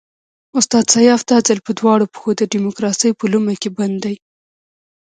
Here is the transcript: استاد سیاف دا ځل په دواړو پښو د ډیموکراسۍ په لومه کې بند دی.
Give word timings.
استاد 0.59 0.85
سیاف 0.93 1.21
دا 1.29 1.37
ځل 1.47 1.59
په 1.65 1.71
دواړو 1.79 2.11
پښو 2.13 2.29
د 2.37 2.41
ډیموکراسۍ 2.53 3.09
په 3.19 3.25
لومه 3.31 3.53
کې 3.61 3.69
بند 3.77 3.97
دی. 4.03 4.15